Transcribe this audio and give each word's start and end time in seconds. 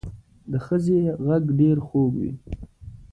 د 0.51 0.53
ښځې 0.65 0.99
غږ 1.27 1.43
ډېر 1.59 1.77
خوږ 1.87 2.11
وي 2.21 2.31